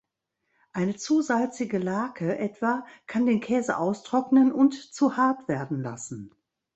[0.73, 6.33] Eine zu salzige Lake etwa kann den Käse austrocknen und zu hart werden lassen.